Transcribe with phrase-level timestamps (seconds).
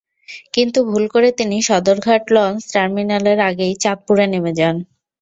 [0.53, 4.75] কিন্তু ভুল করে তিনি সদরঘাট লঞ্চ টার্মিনালের আগেই চাঁদপুরে নেমে যান।